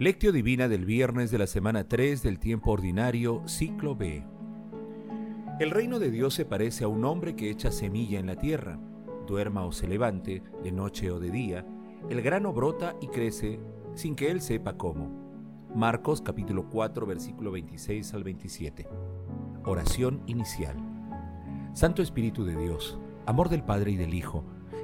Lectio 0.00 0.30
Divina 0.30 0.68
del 0.68 0.84
viernes 0.84 1.32
de 1.32 1.38
la 1.38 1.48
semana 1.48 1.88
3 1.88 2.22
del 2.22 2.38
tiempo 2.38 2.70
ordinario, 2.70 3.42
ciclo 3.48 3.96
B. 3.96 4.24
El 5.58 5.72
reino 5.72 5.98
de 5.98 6.12
Dios 6.12 6.34
se 6.34 6.44
parece 6.44 6.84
a 6.84 6.88
un 6.88 7.04
hombre 7.04 7.34
que 7.34 7.50
echa 7.50 7.72
semilla 7.72 8.20
en 8.20 8.26
la 8.28 8.36
tierra. 8.36 8.78
Duerma 9.26 9.64
o 9.64 9.72
se 9.72 9.88
levante, 9.88 10.44
de 10.62 10.70
noche 10.70 11.10
o 11.10 11.18
de 11.18 11.32
día, 11.32 11.66
el 12.10 12.22
grano 12.22 12.52
brota 12.52 12.94
y 13.00 13.08
crece 13.08 13.58
sin 13.94 14.14
que 14.14 14.30
él 14.30 14.40
sepa 14.40 14.76
cómo. 14.76 15.10
Marcos 15.74 16.22
capítulo 16.22 16.70
4 16.70 17.04
versículo 17.04 17.50
26 17.50 18.14
al 18.14 18.22
27. 18.22 18.86
Oración 19.64 20.22
inicial. 20.28 20.76
Santo 21.72 22.02
Espíritu 22.02 22.44
de 22.44 22.56
Dios, 22.56 23.00
amor 23.26 23.48
del 23.48 23.64
Padre 23.64 23.90
y 23.90 23.96
del 23.96 24.14
Hijo, 24.14 24.44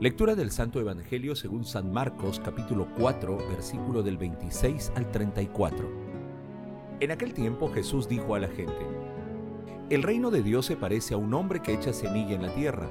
Lectura 0.00 0.34
del 0.34 0.50
Santo 0.50 0.80
Evangelio 0.80 1.36
según 1.36 1.66
San 1.66 1.92
Marcos 1.92 2.40
capítulo 2.42 2.88
4 2.96 3.36
versículo 3.50 4.02
del 4.02 4.16
26 4.16 4.92
al 4.96 5.10
34. 5.10 5.90
En 7.00 7.10
aquel 7.10 7.34
tiempo 7.34 7.70
Jesús 7.70 8.08
dijo 8.08 8.34
a 8.34 8.38
la 8.38 8.48
gente, 8.48 8.80
El 9.90 10.02
reino 10.02 10.30
de 10.30 10.42
Dios 10.42 10.64
se 10.64 10.76
parece 10.76 11.12
a 11.12 11.18
un 11.18 11.34
hombre 11.34 11.60
que 11.60 11.74
echa 11.74 11.92
semilla 11.92 12.34
en 12.34 12.40
la 12.40 12.54
tierra. 12.54 12.88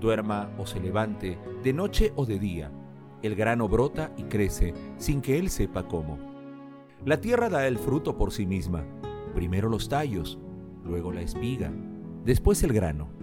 Duerma 0.00 0.48
o 0.58 0.64
se 0.64 0.78
levante, 0.78 1.40
de 1.64 1.72
noche 1.72 2.12
o 2.14 2.24
de 2.24 2.38
día, 2.38 2.70
el 3.24 3.34
grano 3.34 3.68
brota 3.68 4.12
y 4.16 4.22
crece 4.22 4.74
sin 4.96 5.20
que 5.20 5.40
él 5.40 5.50
sepa 5.50 5.88
cómo. 5.88 6.18
La 7.04 7.20
tierra 7.20 7.48
da 7.48 7.66
el 7.66 7.78
fruto 7.78 8.16
por 8.16 8.30
sí 8.30 8.46
misma, 8.46 8.84
primero 9.34 9.68
los 9.68 9.88
tallos, 9.88 10.38
luego 10.84 11.10
la 11.10 11.22
espiga, 11.22 11.72
después 12.24 12.62
el 12.62 12.72
grano. 12.72 13.17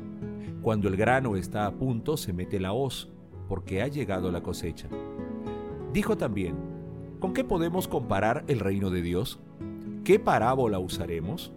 Cuando 0.65 0.87
el 0.87 0.97
grano 0.97 1.35
está 1.35 1.67
a 1.67 1.75
punto, 1.75 2.17
se 2.17 2.33
mete 2.33 2.59
la 2.59 2.73
hoz, 2.73 3.07
porque 3.47 3.83
ha 3.83 3.87
llegado 3.87 4.31
la 4.31 4.41
cosecha. 4.41 4.87
Dijo 5.93 6.17
también, 6.17 6.55
¿con 7.19 7.35
qué 7.35 7.43
podemos 7.43 7.87
comparar 7.87 8.43
el 8.47 8.59
reino 8.59 8.89
de 8.89 9.03
Dios? 9.03 9.39
¿Qué 10.03 10.17
parábola 10.17 10.79
usaremos? 10.79 11.53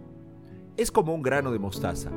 Es 0.77 0.91
como 0.91 1.15
un 1.15 1.23
grano 1.23 1.51
de 1.51 1.57
mostaza. 1.57 2.11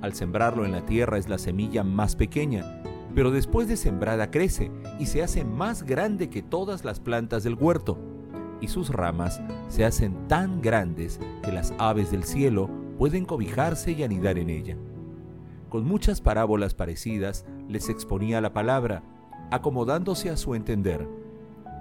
Al 0.00 0.14
sembrarlo 0.14 0.64
en 0.64 0.70
la 0.70 0.86
tierra 0.86 1.18
es 1.18 1.28
la 1.28 1.38
semilla 1.38 1.82
más 1.82 2.14
pequeña, 2.14 2.84
pero 3.16 3.32
después 3.32 3.66
de 3.66 3.76
sembrada 3.76 4.30
crece 4.30 4.70
y 5.00 5.06
se 5.06 5.24
hace 5.24 5.44
más 5.44 5.82
grande 5.82 6.30
que 6.30 6.44
todas 6.44 6.84
las 6.84 7.00
plantas 7.00 7.42
del 7.42 7.54
huerto, 7.54 7.98
y 8.60 8.68
sus 8.68 8.90
ramas 8.90 9.40
se 9.66 9.84
hacen 9.84 10.28
tan 10.28 10.62
grandes 10.62 11.18
que 11.42 11.50
las 11.50 11.74
aves 11.78 12.12
del 12.12 12.22
cielo 12.22 12.70
pueden 12.96 13.24
cobijarse 13.24 13.90
y 13.90 14.04
anidar 14.04 14.38
en 14.38 14.50
ella. 14.50 14.76
Con 15.68 15.84
muchas 15.84 16.20
parábolas 16.20 16.74
parecidas 16.74 17.44
les 17.68 17.88
exponía 17.88 18.40
la 18.40 18.52
palabra, 18.52 19.02
acomodándose 19.50 20.30
a 20.30 20.36
su 20.36 20.54
entender. 20.54 21.08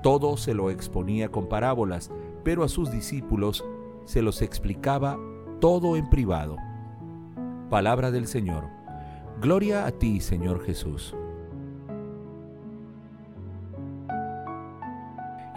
Todo 0.04 0.38
se 0.38 0.54
lo 0.54 0.70
exponía 0.70 1.30
con 1.30 1.48
parábolas, 1.48 2.12
pero 2.44 2.64
a 2.64 2.70
sus 2.70 2.92
discípulos 2.92 3.64
se 4.06 4.22
los 4.22 4.42
explicaba 4.42 5.18
todo 5.60 5.96
en 5.96 6.10
privado. 6.10 6.58
Palabra 7.70 8.12
del 8.12 8.28
Señor. 8.28 8.66
Gloria 9.42 9.86
a 9.86 9.92
ti, 9.92 10.20
Señor 10.20 10.64
Jesús. 10.64 11.16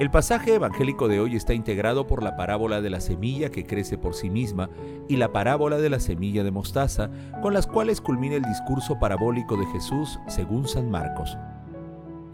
El 0.00 0.10
pasaje 0.10 0.54
evangélico 0.54 1.08
de 1.08 1.20
hoy 1.20 1.36
está 1.36 1.52
integrado 1.52 2.06
por 2.06 2.22
la 2.22 2.34
parábola 2.34 2.80
de 2.80 2.88
la 2.88 3.00
semilla 3.00 3.50
que 3.50 3.66
crece 3.66 3.98
por 3.98 4.14
sí 4.14 4.30
misma 4.30 4.70
y 5.08 5.16
la 5.16 5.30
parábola 5.30 5.76
de 5.76 5.90
la 5.90 6.00
semilla 6.00 6.42
de 6.42 6.50
mostaza, 6.50 7.10
con 7.42 7.52
las 7.52 7.66
cuales 7.66 8.00
culmina 8.00 8.36
el 8.36 8.42
discurso 8.42 8.98
parabólico 8.98 9.58
de 9.58 9.66
Jesús 9.66 10.18
según 10.26 10.66
San 10.66 10.90
Marcos. 10.90 11.36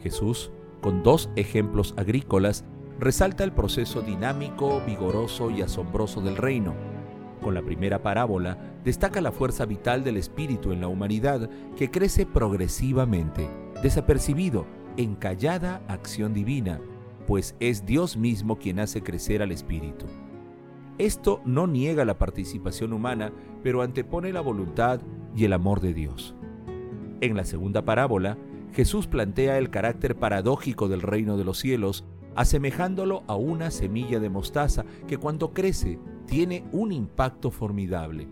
Jesús, 0.01 0.53
con 0.81 1.03
dos 1.03 1.29
ejemplos 1.35 1.93
agrícolas, 1.97 2.65
resalta 3.01 3.43
el 3.43 3.51
proceso 3.51 4.01
dinámico, 4.01 4.81
vigoroso 4.87 5.51
y 5.51 5.61
asombroso 5.61 6.21
del 6.21 6.37
reino. 6.37 6.73
Con 7.43 7.55
la 7.55 7.63
primera 7.63 8.01
parábola 8.01 8.59
destaca 8.85 9.21
la 9.21 9.33
fuerza 9.33 9.67
vital 9.67 10.05
del 10.05 10.19
espíritu 10.19 10.71
en 10.71 10.81
la 10.81 10.87
humanidad 10.87 11.51
que 11.77 11.91
crece 11.91 12.27
progresivamente, 12.27 13.51
desapercibido, 13.83 14.67
en 14.97 15.17
callada 15.17 15.83
acción 15.89 16.33
divina 16.33 16.81
pues 17.27 17.57
es 17.61 17.85
Dios 17.85 18.17
mismo 18.17 18.59
quien 18.59 18.79
hace 18.81 19.03
crecer 19.03 19.43
al 19.43 19.53
Espíritu. 19.53 20.07
Esto 20.99 21.43
no 21.45 21.67
niega 21.67 22.05
la 22.05 22.19
participación 22.19 22.93
humana, 22.93 23.33
pero 23.63 23.83
antepone 23.83 24.33
la 24.33 24.41
voluntad 24.41 25.01
y 25.37 25.45
el 25.45 25.53
amor 25.53 25.81
de 25.81 25.93
Dios. 25.93 26.35
En 27.21 27.37
la 27.37 27.45
segunda 27.45 27.85
parábola, 27.85 28.39
Jesús 28.73 29.07
plantea 29.07 29.59
el 29.59 29.71
carácter 29.71 30.17
paradójico 30.17 30.89
del 30.89 31.03
reino 31.03 31.37
de 31.37 31.45
los 31.45 31.59
cielos, 31.59 32.05
asemejándolo 32.35 33.25
a 33.27 33.37
una 33.37 33.71
semilla 33.71 34.21
de 34.21 34.31
mostaza 34.31 34.85
que 35.07 35.19
cuando 35.19 35.53
crece 35.53 35.99
tiene 36.27 36.65
un 36.73 36.93
impacto 36.93 37.51
formidable. 37.51 38.29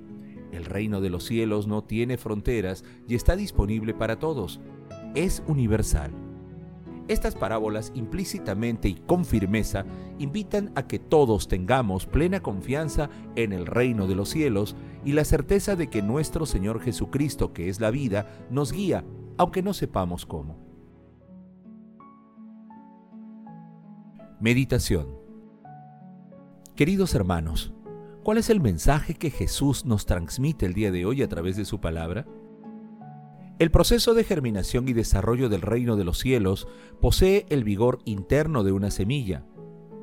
El 0.52 0.64
reino 0.64 1.00
de 1.00 1.10
los 1.10 1.24
cielos 1.24 1.66
no 1.66 1.82
tiene 1.82 2.16
fronteras 2.16 2.84
y 3.08 3.14
está 3.14 3.36
disponible 3.36 3.92
para 3.92 4.18
todos. 4.18 4.60
Es 5.14 5.42
universal. 5.46 6.12
Estas 7.06 7.34
parábolas 7.34 7.92
implícitamente 7.94 8.88
y 8.88 8.94
con 8.94 9.26
firmeza 9.26 9.84
invitan 10.18 10.72
a 10.74 10.86
que 10.86 10.98
todos 10.98 11.48
tengamos 11.48 12.06
plena 12.06 12.40
confianza 12.40 13.10
en 13.36 13.52
el 13.52 13.66
reino 13.66 14.06
de 14.06 14.14
los 14.14 14.30
cielos 14.30 14.74
y 15.04 15.12
la 15.12 15.24
certeza 15.24 15.76
de 15.76 15.88
que 15.90 16.00
nuestro 16.00 16.46
Señor 16.46 16.80
Jesucristo, 16.80 17.52
que 17.52 17.68
es 17.68 17.78
la 17.78 17.90
vida, 17.90 18.46
nos 18.50 18.72
guía, 18.72 19.04
aunque 19.36 19.62
no 19.62 19.74
sepamos 19.74 20.24
cómo. 20.24 20.56
Meditación 24.40 25.24
Queridos 26.74 27.14
hermanos, 27.14 27.72
¿cuál 28.22 28.38
es 28.38 28.50
el 28.50 28.60
mensaje 28.60 29.14
que 29.14 29.30
Jesús 29.30 29.84
nos 29.84 30.06
transmite 30.06 30.66
el 30.66 30.74
día 30.74 30.90
de 30.90 31.06
hoy 31.06 31.22
a 31.22 31.28
través 31.28 31.56
de 31.56 31.64
su 31.64 31.80
palabra? 31.80 32.26
El 33.60 33.70
proceso 33.70 34.14
de 34.14 34.24
germinación 34.24 34.88
y 34.88 34.94
desarrollo 34.94 35.48
del 35.48 35.60
reino 35.60 35.94
de 35.94 36.02
los 36.02 36.18
cielos 36.18 36.66
posee 37.00 37.46
el 37.50 37.62
vigor 37.62 38.00
interno 38.04 38.64
de 38.64 38.72
una 38.72 38.90
semilla. 38.90 39.46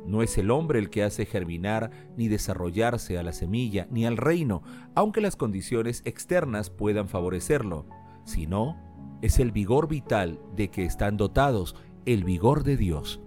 No 0.06 0.24
es 0.24 0.38
el 0.38 0.52
hombre 0.52 0.80
el 0.80 0.90
que 0.90 1.04
hace 1.04 1.26
germinar 1.26 1.92
ni 2.16 2.30
desarrollarse 2.30 3.18
a 3.18 3.24
la 3.24 3.34
semilla 3.34 3.88
ni 3.92 4.06
al 4.06 4.16
reino, 4.16 4.64
aunque 4.96 5.20
las 5.20 5.36
condiciones 5.36 6.02
externas 6.06 6.70
puedan 6.70 7.10
favorecerlo, 7.10 7.88
sino 8.24 8.78
es 9.22 9.38
el 9.38 9.52
vigor 9.52 9.90
vital 9.90 10.40
de 10.56 10.70
que 10.70 10.86
están 10.86 11.18
dotados, 11.18 11.76
el 12.06 12.24
vigor 12.24 12.64
de 12.64 12.78
Dios. 12.78 13.22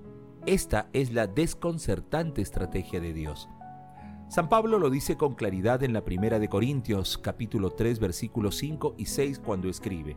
Esta 0.46 0.88
es 0.94 1.12
la 1.12 1.26
desconcertante 1.26 2.40
estrategia 2.40 2.98
de 2.98 3.12
Dios. 3.12 3.50
San 4.28 4.48
Pablo 4.48 4.78
lo 4.78 4.90
dice 4.90 5.16
con 5.16 5.34
claridad 5.34 5.82
en 5.82 5.92
la 5.92 6.04
primera 6.04 6.38
de 6.38 6.48
Corintios, 6.48 7.18
capítulo 7.18 7.70
3, 7.70 8.00
versículos 8.00 8.56
5 8.56 8.94
y 8.98 9.06
6, 9.06 9.38
cuando 9.38 9.68
escribe, 9.68 10.16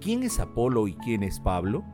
¿Quién 0.00 0.22
es 0.22 0.40
Apolo 0.40 0.88
y 0.88 0.94
quién 0.94 1.22
es 1.22 1.38
Pablo? 1.38 1.84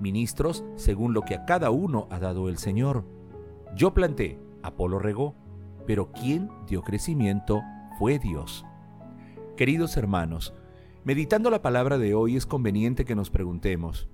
Ministros 0.00 0.64
según 0.76 1.12
lo 1.12 1.22
que 1.22 1.34
a 1.34 1.44
cada 1.44 1.70
uno 1.70 2.08
ha 2.10 2.18
dado 2.18 2.48
el 2.48 2.58
Señor. 2.58 3.04
Yo 3.76 3.94
planté, 3.94 4.40
Apolo 4.62 4.98
regó, 4.98 5.36
pero 5.86 6.10
quien 6.10 6.50
dio 6.66 6.82
crecimiento 6.82 7.62
fue 7.98 8.18
Dios. 8.18 8.64
Queridos 9.56 9.96
hermanos, 9.96 10.54
meditando 11.04 11.50
la 11.50 11.62
palabra 11.62 11.98
de 11.98 12.14
hoy 12.14 12.36
es 12.36 12.46
conveniente 12.46 13.04
que 13.04 13.14
nos 13.14 13.30
preguntemos, 13.30 14.08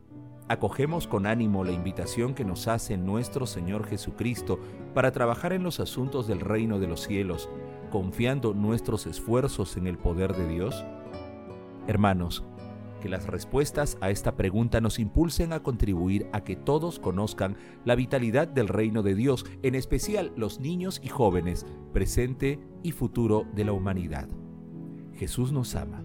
acogemos 0.48 1.06
con 1.06 1.26
ánimo 1.26 1.64
la 1.64 1.72
invitación 1.72 2.34
que 2.34 2.44
nos 2.44 2.68
hace 2.68 2.96
nuestro 2.96 3.46
Señor 3.46 3.86
Jesucristo 3.86 4.58
para 4.94 5.12
trabajar 5.12 5.52
en 5.52 5.62
los 5.62 5.80
asuntos 5.80 6.26
del 6.26 6.40
reino 6.40 6.78
de 6.78 6.86
los 6.86 7.02
cielos, 7.02 7.48
confiando 7.90 8.54
nuestros 8.54 9.06
esfuerzos 9.06 9.76
en 9.76 9.86
el 9.86 9.98
poder 9.98 10.34
de 10.34 10.48
Dios? 10.48 10.84
Hermanos, 11.86 12.44
que 13.00 13.08
las 13.08 13.26
respuestas 13.26 13.96
a 14.00 14.10
esta 14.10 14.36
pregunta 14.36 14.80
nos 14.80 14.98
impulsen 14.98 15.52
a 15.52 15.62
contribuir 15.62 16.28
a 16.32 16.42
que 16.42 16.56
todos 16.56 16.98
conozcan 16.98 17.56
la 17.84 17.94
vitalidad 17.94 18.48
del 18.48 18.68
reino 18.68 19.02
de 19.02 19.14
Dios, 19.14 19.46
en 19.62 19.74
especial 19.74 20.32
los 20.36 20.60
niños 20.60 21.00
y 21.02 21.08
jóvenes, 21.08 21.64
presente 21.92 22.58
y 22.82 22.92
futuro 22.92 23.46
de 23.54 23.64
la 23.64 23.72
humanidad. 23.72 24.28
Jesús 25.14 25.52
nos 25.52 25.74
ama. 25.74 26.04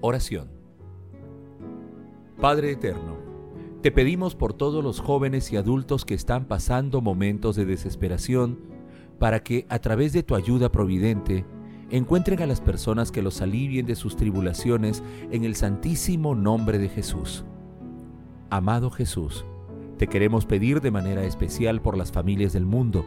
Oración. 0.00 0.53
Padre 2.44 2.72
Eterno, 2.72 3.16
te 3.80 3.90
pedimos 3.90 4.34
por 4.34 4.52
todos 4.52 4.84
los 4.84 5.00
jóvenes 5.00 5.50
y 5.50 5.56
adultos 5.56 6.04
que 6.04 6.12
están 6.12 6.44
pasando 6.44 7.00
momentos 7.00 7.56
de 7.56 7.64
desesperación, 7.64 8.58
para 9.18 9.42
que, 9.42 9.64
a 9.70 9.78
través 9.78 10.12
de 10.12 10.22
tu 10.22 10.34
ayuda 10.34 10.70
providente, 10.70 11.46
encuentren 11.88 12.42
a 12.42 12.46
las 12.46 12.60
personas 12.60 13.10
que 13.10 13.22
los 13.22 13.40
alivien 13.40 13.86
de 13.86 13.94
sus 13.94 14.16
tribulaciones 14.16 15.02
en 15.30 15.44
el 15.44 15.56
santísimo 15.56 16.34
nombre 16.34 16.76
de 16.76 16.90
Jesús. 16.90 17.46
Amado 18.50 18.90
Jesús, 18.90 19.46
te 19.96 20.06
queremos 20.06 20.44
pedir 20.44 20.82
de 20.82 20.90
manera 20.90 21.24
especial 21.24 21.80
por 21.80 21.96
las 21.96 22.12
familias 22.12 22.52
del 22.52 22.66
mundo, 22.66 23.06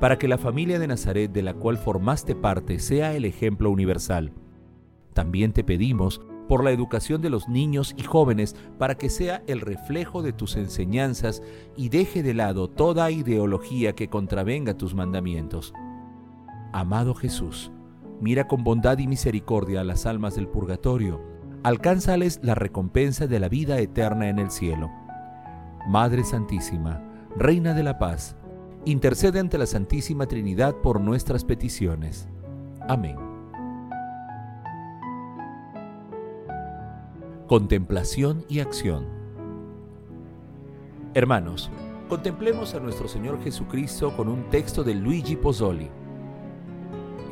para 0.00 0.18
que 0.18 0.26
la 0.26 0.38
familia 0.38 0.78
de 0.78 0.86
Nazaret 0.86 1.30
de 1.30 1.42
la 1.42 1.52
cual 1.52 1.76
formaste 1.76 2.34
parte 2.34 2.78
sea 2.78 3.14
el 3.14 3.26
ejemplo 3.26 3.70
universal. 3.70 4.32
También 5.12 5.52
te 5.52 5.64
pedimos 5.64 6.22
por 6.50 6.64
la 6.64 6.72
educación 6.72 7.22
de 7.22 7.30
los 7.30 7.48
niños 7.48 7.94
y 7.96 8.02
jóvenes 8.02 8.56
para 8.76 8.96
que 8.96 9.08
sea 9.08 9.44
el 9.46 9.60
reflejo 9.60 10.20
de 10.20 10.32
tus 10.32 10.56
enseñanzas 10.56 11.44
y 11.76 11.90
deje 11.90 12.24
de 12.24 12.34
lado 12.34 12.68
toda 12.68 13.12
ideología 13.12 13.94
que 13.94 14.08
contravenga 14.08 14.76
tus 14.76 14.92
mandamientos. 14.92 15.72
Amado 16.72 17.14
Jesús, 17.14 17.70
mira 18.20 18.48
con 18.48 18.64
bondad 18.64 18.98
y 18.98 19.06
misericordia 19.06 19.82
a 19.82 19.84
las 19.84 20.06
almas 20.06 20.34
del 20.34 20.48
purgatorio, 20.48 21.20
alcánzales 21.62 22.40
la 22.42 22.56
recompensa 22.56 23.28
de 23.28 23.38
la 23.38 23.48
vida 23.48 23.78
eterna 23.78 24.28
en 24.28 24.40
el 24.40 24.50
cielo. 24.50 24.90
Madre 25.86 26.24
Santísima, 26.24 27.00
Reina 27.36 27.74
de 27.74 27.84
la 27.84 28.00
Paz, 28.00 28.34
intercede 28.84 29.38
ante 29.38 29.56
la 29.56 29.66
Santísima 29.66 30.26
Trinidad 30.26 30.74
por 30.82 31.00
nuestras 31.00 31.44
peticiones. 31.44 32.28
Amén. 32.88 33.29
Contemplación 37.50 38.44
y 38.48 38.60
acción. 38.60 39.08
Hermanos, 41.14 41.68
contemplemos 42.08 42.76
a 42.76 42.78
nuestro 42.78 43.08
Señor 43.08 43.42
Jesucristo 43.42 44.16
con 44.16 44.28
un 44.28 44.48
texto 44.50 44.84
de 44.84 44.94
Luigi 44.94 45.34
Pozzoli. 45.34 45.90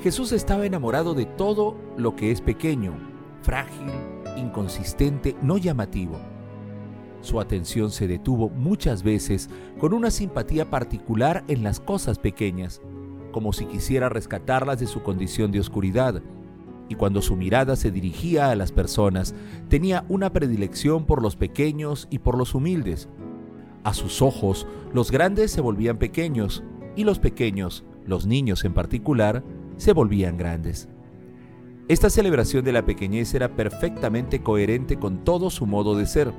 Jesús 0.02 0.32
estaba 0.32 0.66
enamorado 0.66 1.14
de 1.14 1.24
todo 1.24 1.76
lo 1.96 2.16
que 2.16 2.32
es 2.32 2.40
pequeño, 2.40 2.94
frágil, 3.42 3.92
inconsistente, 4.36 5.36
no 5.40 5.56
llamativo. 5.56 6.18
Su 7.20 7.38
atención 7.38 7.92
se 7.92 8.08
detuvo 8.08 8.48
muchas 8.48 9.04
veces 9.04 9.48
con 9.78 9.92
una 9.92 10.10
simpatía 10.10 10.68
particular 10.68 11.44
en 11.46 11.62
las 11.62 11.78
cosas 11.78 12.18
pequeñas, 12.18 12.82
como 13.30 13.52
si 13.52 13.66
quisiera 13.66 14.08
rescatarlas 14.08 14.80
de 14.80 14.88
su 14.88 15.00
condición 15.00 15.52
de 15.52 15.60
oscuridad, 15.60 16.20
y 16.88 16.94
cuando 16.94 17.22
su 17.22 17.36
mirada 17.36 17.76
se 17.76 17.90
dirigía 17.90 18.50
a 18.50 18.56
las 18.56 18.72
personas, 18.72 19.34
tenía 19.68 20.04
una 20.08 20.32
predilección 20.32 21.04
por 21.04 21.22
los 21.22 21.36
pequeños 21.36 22.08
y 22.10 22.18
por 22.18 22.36
los 22.36 22.54
humildes. 22.54 23.08
A 23.84 23.94
sus 23.94 24.22
ojos, 24.22 24.66
los 24.92 25.10
grandes 25.10 25.50
se 25.50 25.60
volvían 25.60 25.98
pequeños 25.98 26.62
y 26.96 27.04
los 27.04 27.18
pequeños, 27.18 27.84
los 28.06 28.26
niños 28.26 28.64
en 28.64 28.74
particular, 28.74 29.44
se 29.76 29.92
volvían 29.92 30.36
grandes. 30.36 30.88
Esta 31.88 32.10
celebración 32.10 32.64
de 32.64 32.72
la 32.72 32.84
pequeñez 32.84 33.32
era 33.34 33.56
perfectamente 33.56 34.42
coherente 34.42 34.98
con 34.98 35.24
todo 35.24 35.48
su 35.48 35.64
modo 35.66 35.96
de 35.96 36.06
ser. 36.06 36.32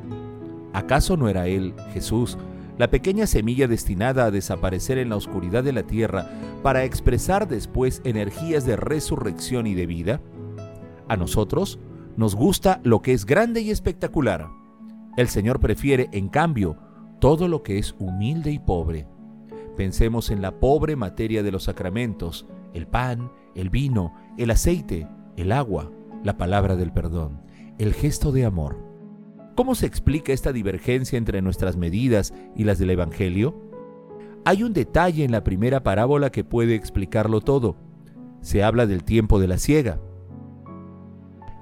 ¿Acaso 0.74 1.18
no 1.18 1.28
era 1.28 1.48
él, 1.48 1.74
Jesús, 1.94 2.38
la 2.78 2.92
pequeña 2.92 3.26
semilla 3.26 3.68
destinada 3.68 4.26
a 4.26 4.32
desaparecer 4.32 5.00
en 5.00 5.10
la 5.10 5.16
oscuridad 5.16 5.64
de 5.64 5.74
la 5.74 5.84
tierra 5.84 6.30
para 6.62 6.84
expresar 6.84 7.48
después 7.48 8.02
energías 8.04 8.66
de 8.66 8.76
resurrección 8.76 9.66
y 9.66 9.74
de 9.74 9.86
vida? 9.88 10.22
A 11.10 11.18
nosotros 11.18 11.80
nos 12.16 12.36
gusta 12.36 12.80
lo 12.84 13.02
que 13.02 13.14
es 13.14 13.26
grande 13.26 13.62
y 13.62 13.72
espectacular. 13.72 14.50
El 15.18 15.28
Señor 15.28 15.60
prefiere, 15.60 16.08
en 16.12 16.30
cambio, 16.30 16.78
todo 17.20 17.48
lo 17.48 17.64
que 17.64 17.80
es 17.80 17.96
humilde 18.00 18.52
y 18.52 18.60
pobre. 18.60 19.08
Pensemos 19.76 20.30
en 20.30 20.42
la 20.42 20.60
pobre 20.60 20.96
materia 20.96 21.44
de 21.44 21.52
los 21.52 21.64
sacramentos, 21.64 22.46
el 22.74 22.88
pan, 22.88 23.32
el 23.56 23.70
vino, 23.70 24.14
el 24.38 24.52
aceite, 24.52 25.08
el 25.36 25.52
agua, 25.52 25.92
la 26.24 26.38
palabra 26.38 26.76
del 26.76 26.92
perdón, 26.92 27.42
el 27.78 27.94
gesto 27.94 28.32
de 28.32 28.46
amor. 28.46 28.78
¿Cómo 29.56 29.76
se 29.76 29.88
explica 29.88 30.32
esta 30.32 30.54
divergencia 30.54 31.18
entre 31.18 31.42
nuestras 31.42 31.76
medidas 31.76 32.34
y 32.56 32.66
las 32.66 32.78
del 32.78 32.92
Evangelio? 32.92 33.60
Hay 34.46 34.64
un 34.64 34.74
detalle 34.74 35.24
en 35.24 35.32
la 35.32 35.44
primera 35.44 35.84
parábola 35.84 36.32
que 36.32 36.44
puede 36.44 36.76
explicarlo 36.76 37.42
todo. 37.42 37.76
Se 38.42 38.64
habla 38.64 38.86
del 38.86 39.04
tiempo 39.04 39.40
de 39.40 39.48
la 39.48 39.58
siega. 39.58 40.00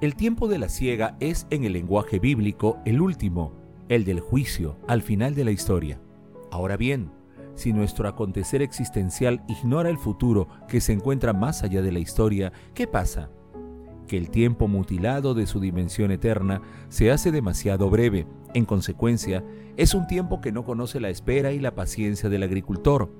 El 0.00 0.14
tiempo 0.14 0.46
de 0.46 0.58
la 0.58 0.68
ciega 0.68 1.16
es, 1.18 1.48
en 1.50 1.64
el 1.64 1.72
lenguaje 1.72 2.20
bíblico, 2.20 2.78
el 2.84 3.00
último, 3.00 3.52
el 3.88 4.04
del 4.04 4.20
juicio, 4.20 4.76
al 4.86 5.02
final 5.02 5.34
de 5.34 5.44
la 5.44 5.50
historia. 5.50 6.00
Ahora 6.52 6.76
bien, 6.76 7.10
si 7.56 7.72
nuestro 7.72 8.08
acontecer 8.08 8.62
existencial 8.62 9.42
ignora 9.48 9.90
el 9.90 9.98
futuro 9.98 10.46
que 10.68 10.80
se 10.80 10.92
encuentra 10.92 11.32
más 11.32 11.64
allá 11.64 11.82
de 11.82 11.90
la 11.90 11.98
historia, 11.98 12.52
¿qué 12.74 12.86
pasa? 12.86 13.28
Que 14.06 14.16
el 14.16 14.30
tiempo 14.30 14.68
mutilado 14.68 15.34
de 15.34 15.48
su 15.48 15.58
dimensión 15.58 16.12
eterna 16.12 16.62
se 16.88 17.10
hace 17.10 17.32
demasiado 17.32 17.90
breve. 17.90 18.24
En 18.54 18.66
consecuencia, 18.66 19.42
es 19.76 19.94
un 19.94 20.06
tiempo 20.06 20.40
que 20.40 20.52
no 20.52 20.64
conoce 20.64 21.00
la 21.00 21.08
espera 21.08 21.50
y 21.50 21.58
la 21.58 21.74
paciencia 21.74 22.28
del 22.28 22.44
agricultor. 22.44 23.10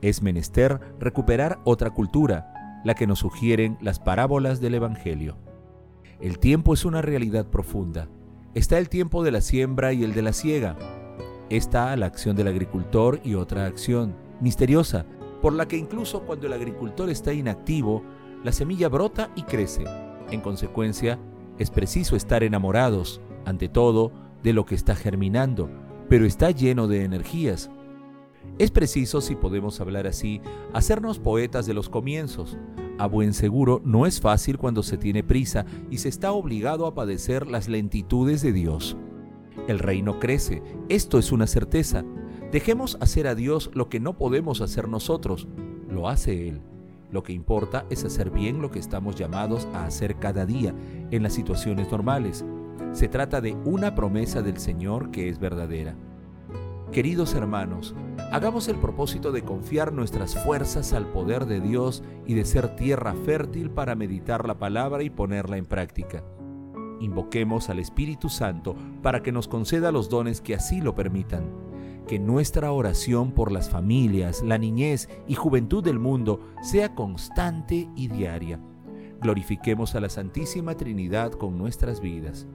Es 0.00 0.22
menester 0.22 0.78
recuperar 1.00 1.58
otra 1.64 1.90
cultura, 1.90 2.80
la 2.84 2.94
que 2.94 3.08
nos 3.08 3.18
sugieren 3.18 3.78
las 3.80 3.98
parábolas 3.98 4.60
del 4.60 4.76
Evangelio. 4.76 5.49
El 6.20 6.38
tiempo 6.38 6.74
es 6.74 6.84
una 6.84 7.00
realidad 7.00 7.46
profunda. 7.46 8.06
Está 8.54 8.76
el 8.76 8.90
tiempo 8.90 9.24
de 9.24 9.30
la 9.30 9.40
siembra 9.40 9.94
y 9.94 10.04
el 10.04 10.12
de 10.12 10.20
la 10.20 10.34
siega. 10.34 10.76
Está 11.48 11.96
la 11.96 12.04
acción 12.04 12.36
del 12.36 12.48
agricultor 12.48 13.20
y 13.24 13.36
otra 13.36 13.64
acción, 13.64 14.14
misteriosa, 14.38 15.06
por 15.40 15.54
la 15.54 15.66
que 15.66 15.78
incluso 15.78 16.20
cuando 16.26 16.46
el 16.46 16.52
agricultor 16.52 17.08
está 17.08 17.32
inactivo, 17.32 18.02
la 18.44 18.52
semilla 18.52 18.90
brota 18.90 19.30
y 19.34 19.44
crece. 19.44 19.84
En 20.30 20.42
consecuencia, 20.42 21.18
es 21.58 21.70
preciso 21.70 22.16
estar 22.16 22.42
enamorados, 22.42 23.22
ante 23.46 23.70
todo, 23.70 24.12
de 24.42 24.52
lo 24.52 24.66
que 24.66 24.74
está 24.74 24.94
germinando, 24.94 25.70
pero 26.10 26.26
está 26.26 26.50
lleno 26.50 26.86
de 26.86 27.04
energías. 27.04 27.70
Es 28.58 28.70
preciso, 28.70 29.22
si 29.22 29.36
podemos 29.36 29.80
hablar 29.80 30.06
así, 30.06 30.42
hacernos 30.74 31.18
poetas 31.18 31.64
de 31.64 31.72
los 31.72 31.88
comienzos, 31.88 32.58
a 33.00 33.06
buen 33.06 33.32
seguro 33.32 33.80
no 33.82 34.04
es 34.04 34.20
fácil 34.20 34.58
cuando 34.58 34.82
se 34.82 34.98
tiene 34.98 35.24
prisa 35.24 35.64
y 35.90 35.98
se 35.98 36.10
está 36.10 36.32
obligado 36.32 36.86
a 36.86 36.94
padecer 36.94 37.46
las 37.46 37.66
lentitudes 37.66 38.42
de 38.42 38.52
Dios. 38.52 38.94
El 39.68 39.78
reino 39.78 40.18
crece, 40.18 40.62
esto 40.90 41.18
es 41.18 41.32
una 41.32 41.46
certeza. 41.46 42.04
Dejemos 42.52 42.98
hacer 43.00 43.26
a 43.26 43.34
Dios 43.34 43.70
lo 43.72 43.88
que 43.88 44.00
no 44.00 44.18
podemos 44.18 44.60
hacer 44.60 44.86
nosotros, 44.86 45.48
lo 45.88 46.10
hace 46.10 46.48
Él. 46.48 46.60
Lo 47.10 47.22
que 47.22 47.32
importa 47.32 47.86
es 47.88 48.04
hacer 48.04 48.30
bien 48.30 48.60
lo 48.60 48.70
que 48.70 48.78
estamos 48.78 49.16
llamados 49.16 49.66
a 49.72 49.86
hacer 49.86 50.16
cada 50.16 50.44
día 50.44 50.74
en 51.10 51.22
las 51.22 51.32
situaciones 51.32 51.90
normales. 51.90 52.44
Se 52.92 53.08
trata 53.08 53.40
de 53.40 53.54
una 53.64 53.94
promesa 53.94 54.42
del 54.42 54.58
Señor 54.58 55.10
que 55.10 55.30
es 55.30 55.38
verdadera. 55.38 55.96
Queridos 56.92 57.34
hermanos, 57.34 57.94
hagamos 58.32 58.66
el 58.66 58.74
propósito 58.74 59.30
de 59.30 59.42
confiar 59.44 59.92
nuestras 59.92 60.42
fuerzas 60.42 60.92
al 60.92 61.06
poder 61.06 61.46
de 61.46 61.60
Dios 61.60 62.02
y 62.26 62.34
de 62.34 62.44
ser 62.44 62.74
tierra 62.74 63.14
fértil 63.24 63.70
para 63.70 63.94
meditar 63.94 64.44
la 64.44 64.58
palabra 64.58 65.04
y 65.04 65.08
ponerla 65.08 65.56
en 65.56 65.66
práctica. 65.66 66.24
Invoquemos 66.98 67.70
al 67.70 67.78
Espíritu 67.78 68.28
Santo 68.28 68.74
para 69.02 69.22
que 69.22 69.30
nos 69.30 69.46
conceda 69.46 69.92
los 69.92 70.08
dones 70.08 70.40
que 70.40 70.56
así 70.56 70.80
lo 70.80 70.96
permitan. 70.96 71.48
Que 72.08 72.18
nuestra 72.18 72.72
oración 72.72 73.30
por 73.30 73.52
las 73.52 73.70
familias, 73.70 74.42
la 74.42 74.58
niñez 74.58 75.08
y 75.28 75.36
juventud 75.36 75.84
del 75.84 76.00
mundo 76.00 76.40
sea 76.60 76.96
constante 76.96 77.88
y 77.94 78.08
diaria. 78.08 78.58
Glorifiquemos 79.20 79.94
a 79.94 80.00
la 80.00 80.08
Santísima 80.08 80.76
Trinidad 80.76 81.30
con 81.30 81.56
nuestras 81.56 82.00
vidas. 82.00 82.48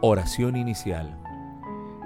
Oración 0.00 0.56
inicial. 0.56 1.18